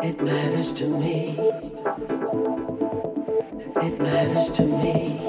It 0.00 0.20
matters 0.20 0.72
to 0.74 0.86
me. 0.86 1.36
It 3.82 3.98
matters 3.98 4.52
to 4.52 4.62
me. 4.62 5.20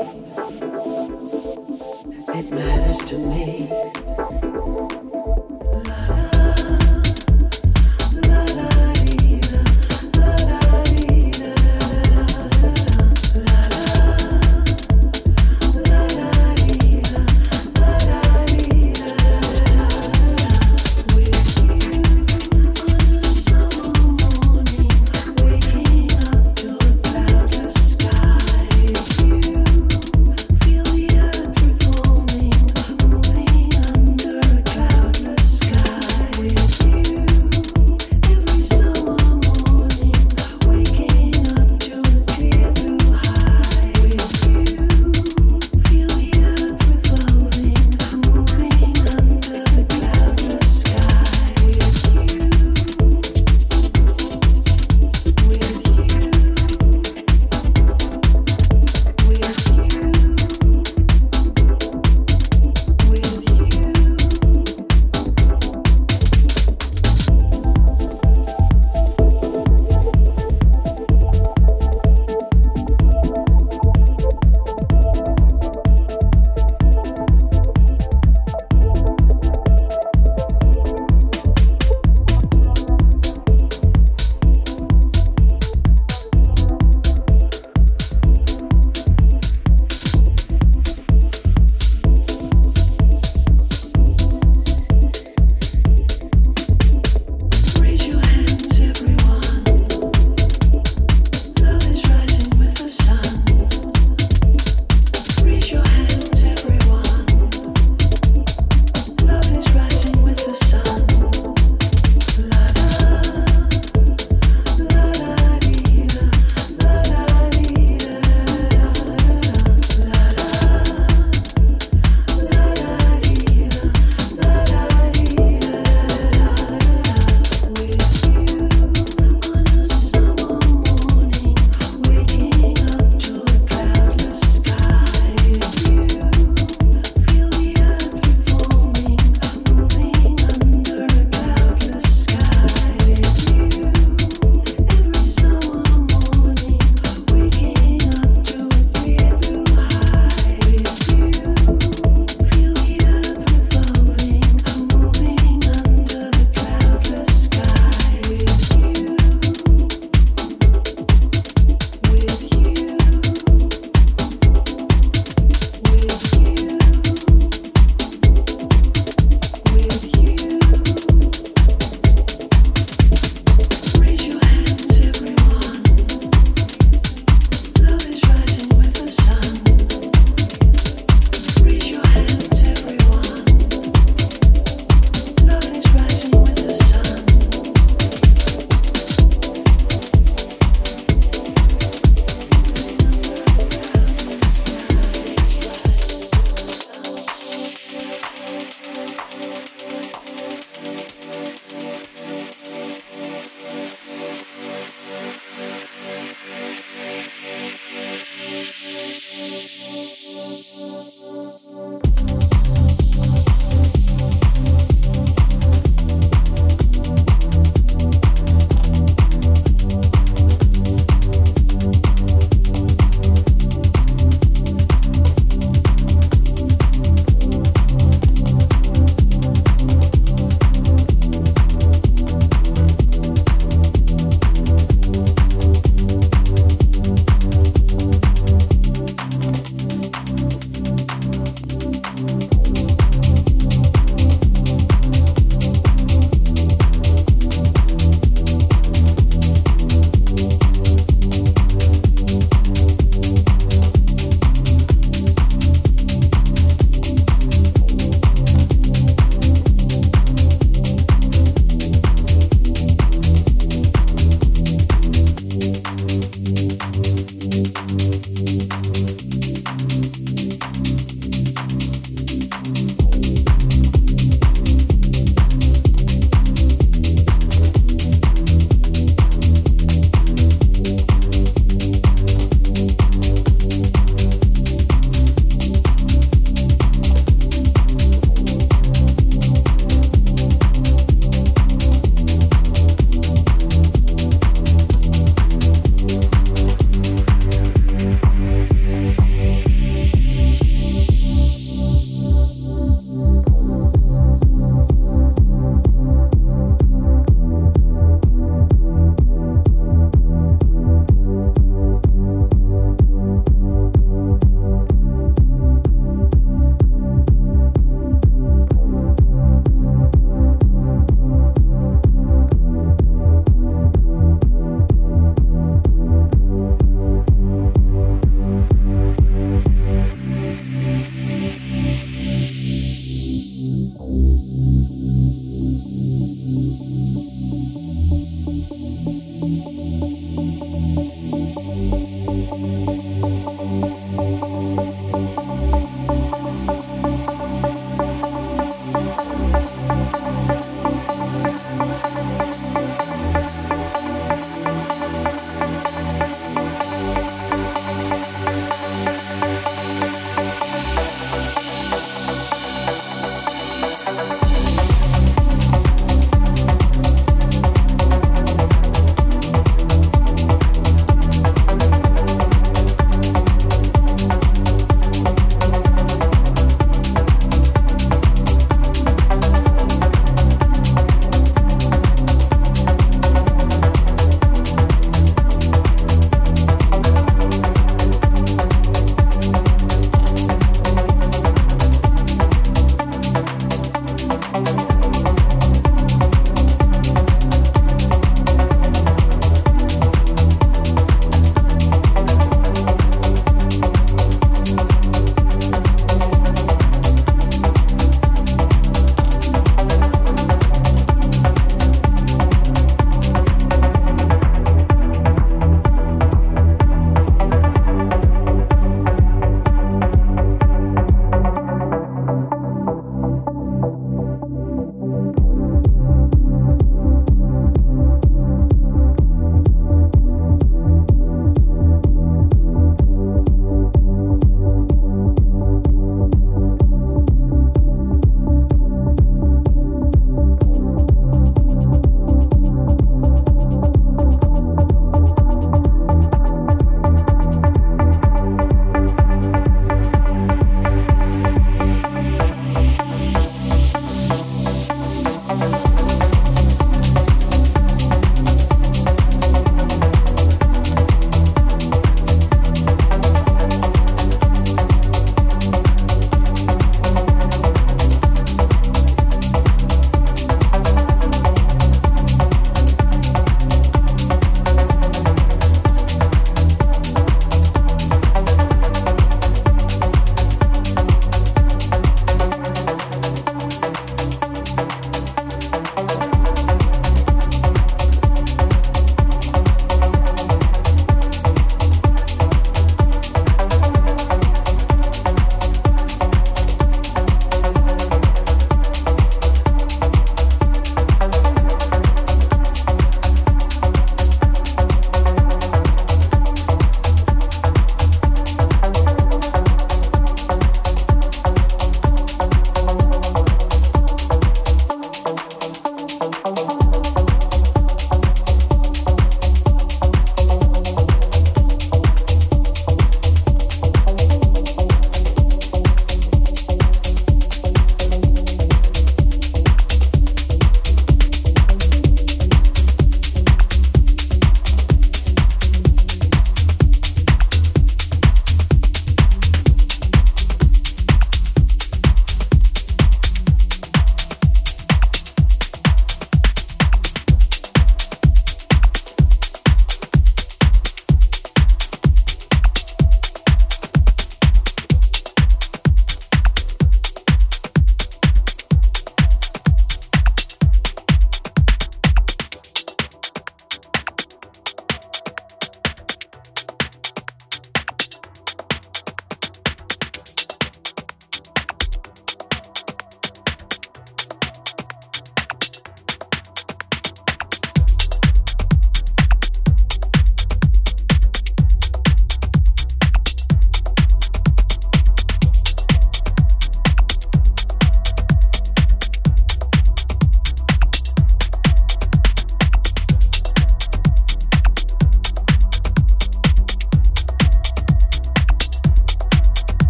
It 2.36 2.51
matters 2.51 2.97
to 2.99 3.17
me. 3.17 4.08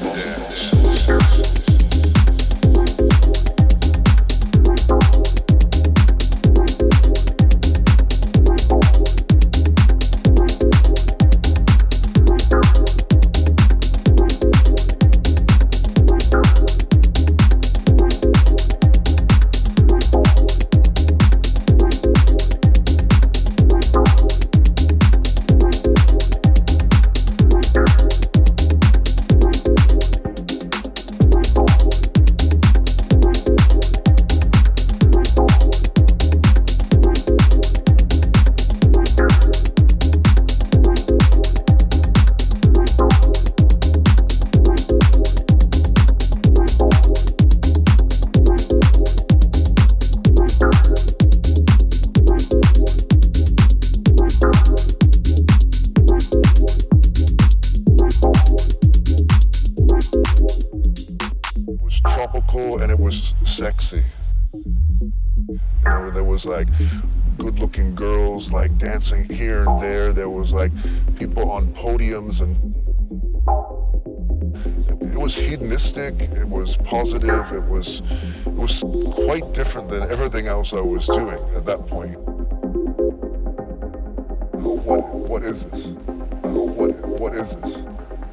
and 0.00 0.14
dance. 0.14 0.91
dancing 69.02 69.36
here 69.36 69.68
and 69.68 69.82
there. 69.82 70.12
There 70.12 70.28
was 70.28 70.52
like 70.52 70.70
people 71.16 71.50
on 71.50 71.72
podiums 71.74 72.40
and 72.40 72.56
it 75.12 75.18
was 75.18 75.34
hedonistic, 75.34 76.20
it 76.20 76.48
was 76.48 76.76
positive, 76.78 77.52
it 77.52 77.64
was 77.64 78.02
it 78.46 78.52
was 78.52 78.84
quite 79.14 79.52
different 79.54 79.88
than 79.88 80.02
everything 80.02 80.46
else 80.46 80.72
I 80.72 80.80
was 80.80 81.06
doing 81.06 81.42
at 81.56 81.66
that 81.66 81.86
point. 81.88 82.16
What 84.62 85.14
what 85.14 85.42
is 85.42 85.64
this? 85.64 85.88
What 86.42 86.94
what 87.20 87.34
is 87.34 87.56
this? 87.56 87.78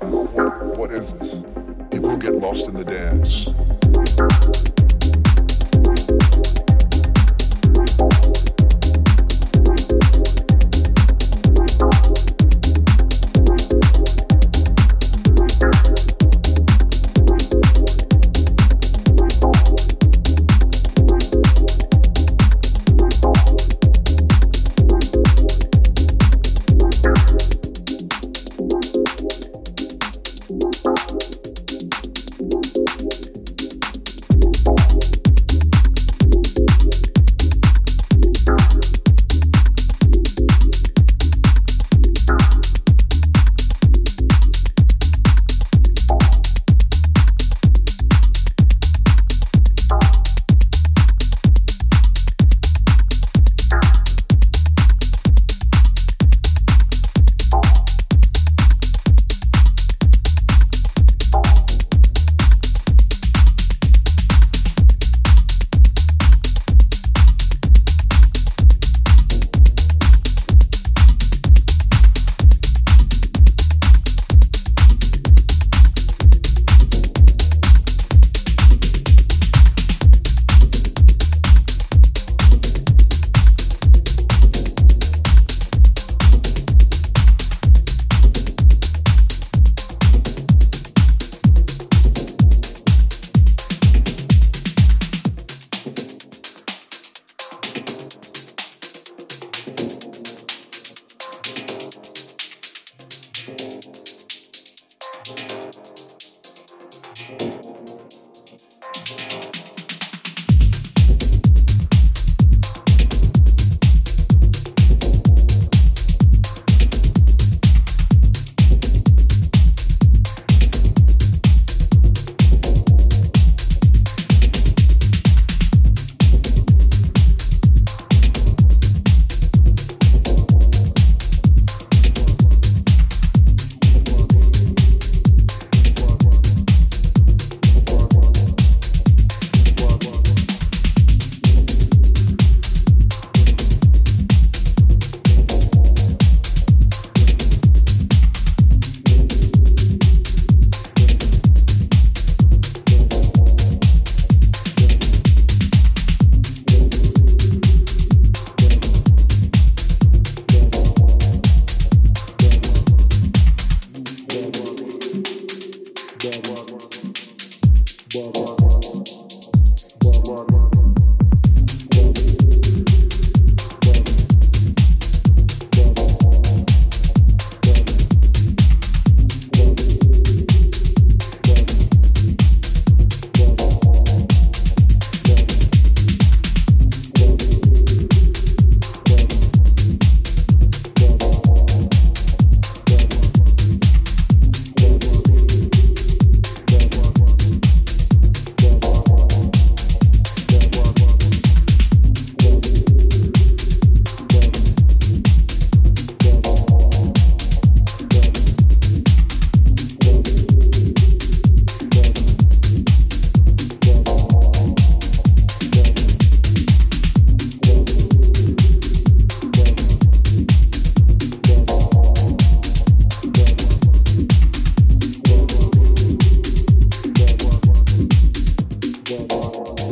What 0.02 0.78
what 0.78 0.92
is 0.92 1.14
this? 1.14 1.42
People 1.90 2.16
get 2.18 2.36
lost 2.36 2.68
in 2.68 2.76
the 2.76 2.86
dance. 2.86 3.50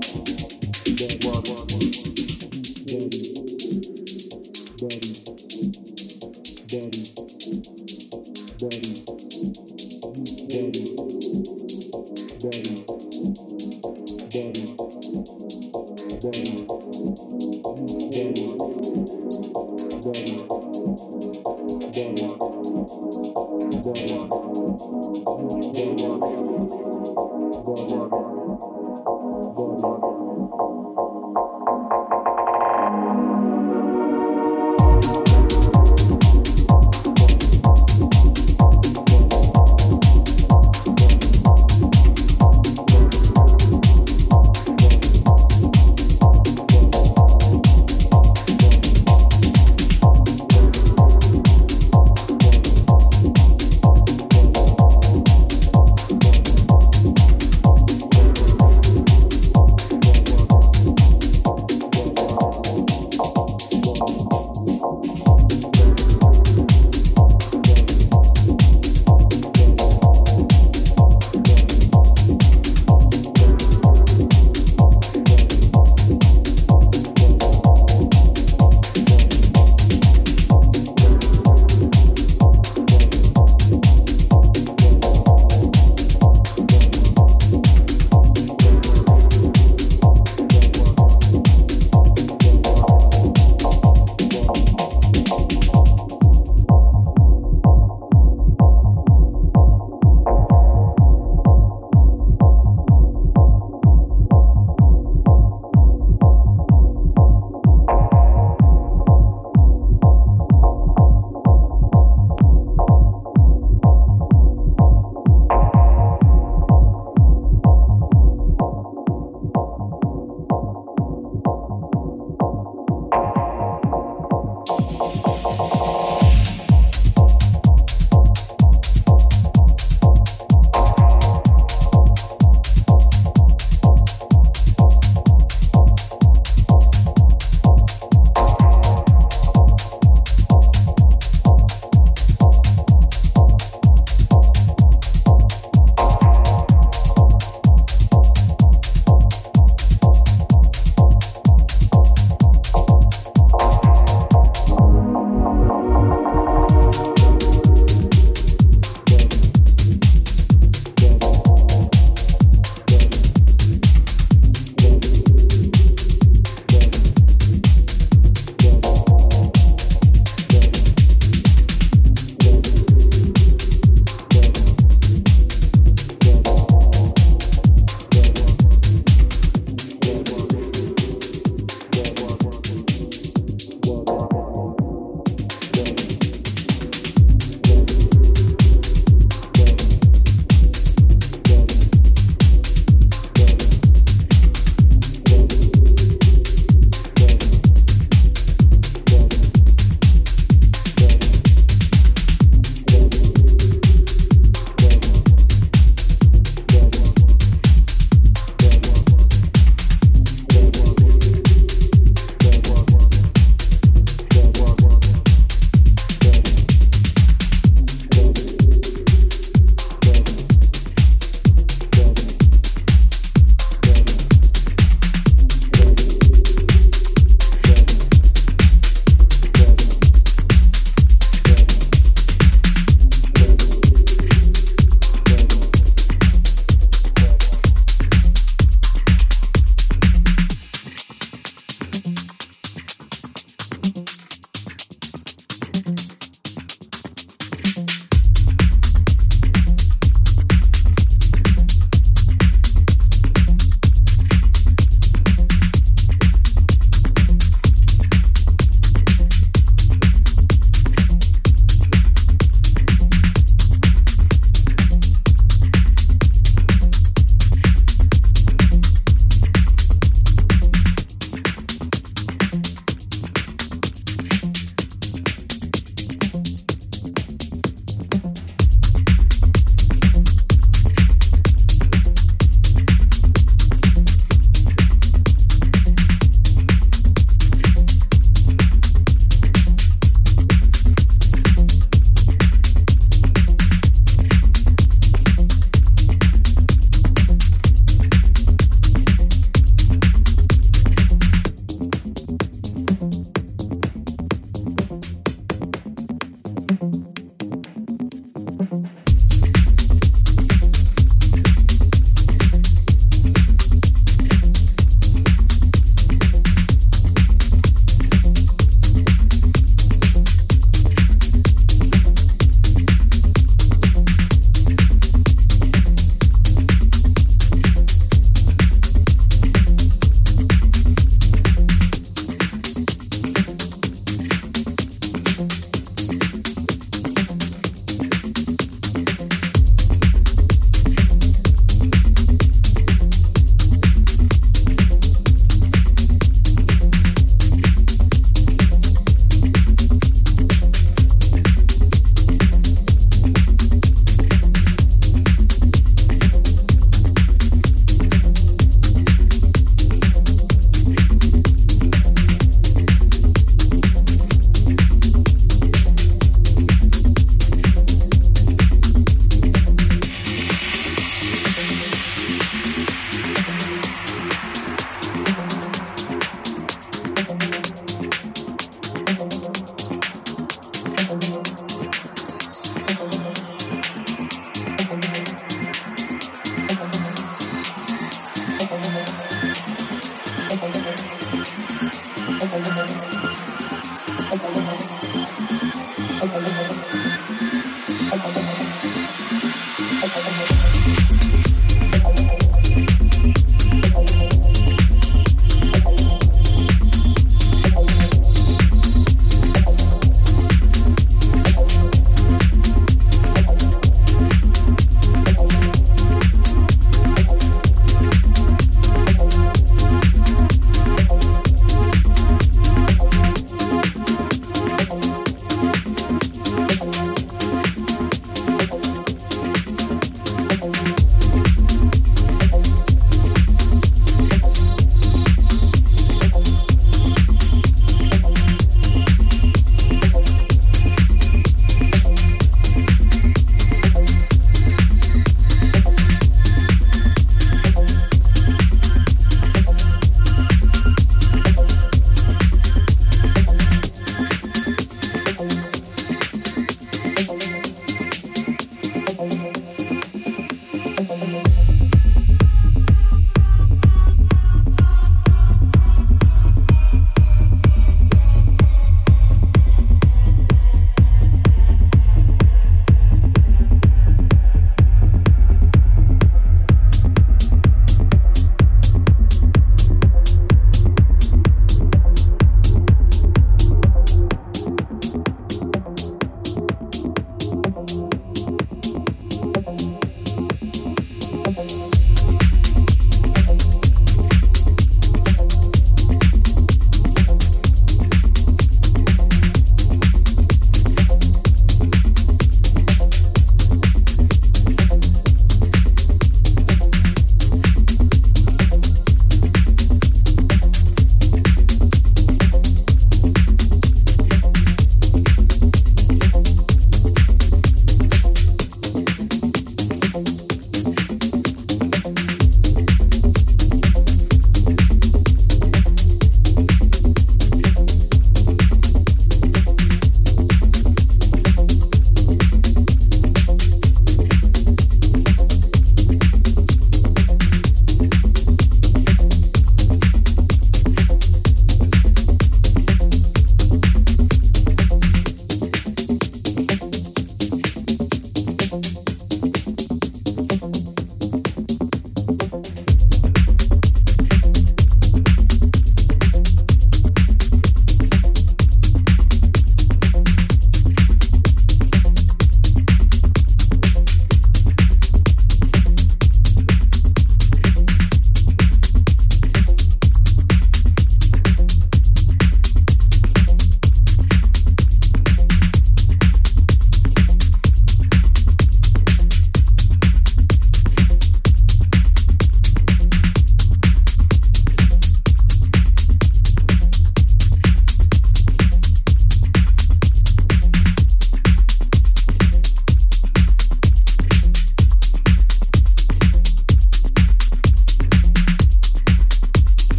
Daddy. 0.00 1.89